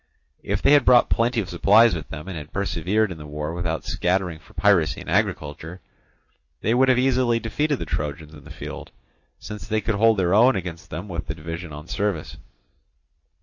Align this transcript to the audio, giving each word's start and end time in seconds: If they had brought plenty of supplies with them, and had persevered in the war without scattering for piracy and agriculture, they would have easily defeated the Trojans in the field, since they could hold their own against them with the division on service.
If 0.41 0.63
they 0.63 0.71
had 0.71 0.83
brought 0.83 1.11
plenty 1.11 1.41
of 1.41 1.49
supplies 1.49 1.93
with 1.93 2.09
them, 2.09 2.27
and 2.27 2.35
had 2.35 2.51
persevered 2.51 3.11
in 3.11 3.19
the 3.19 3.27
war 3.27 3.53
without 3.53 3.83
scattering 3.85 4.39
for 4.39 4.55
piracy 4.55 4.99
and 4.99 5.07
agriculture, 5.11 5.79
they 6.61 6.73
would 6.73 6.89
have 6.89 6.97
easily 6.97 7.39
defeated 7.39 7.77
the 7.77 7.85
Trojans 7.85 8.33
in 8.33 8.43
the 8.43 8.49
field, 8.49 8.89
since 9.37 9.67
they 9.67 9.79
could 9.79 9.93
hold 9.93 10.17
their 10.17 10.33
own 10.33 10.55
against 10.55 10.89
them 10.89 11.07
with 11.07 11.27
the 11.27 11.35
division 11.35 11.71
on 11.71 11.85
service. 11.87 12.37